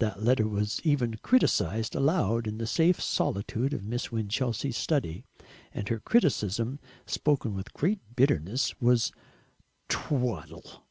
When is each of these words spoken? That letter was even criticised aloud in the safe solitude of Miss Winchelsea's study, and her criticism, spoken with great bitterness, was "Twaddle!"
That 0.00 0.20
letter 0.20 0.48
was 0.48 0.80
even 0.82 1.18
criticised 1.18 1.94
aloud 1.94 2.48
in 2.48 2.58
the 2.58 2.66
safe 2.66 3.00
solitude 3.00 3.72
of 3.72 3.84
Miss 3.86 4.10
Winchelsea's 4.10 4.76
study, 4.76 5.22
and 5.72 5.88
her 5.88 6.00
criticism, 6.00 6.80
spoken 7.06 7.54
with 7.54 7.72
great 7.72 8.00
bitterness, 8.16 8.74
was 8.80 9.12
"Twaddle!" 9.88 10.84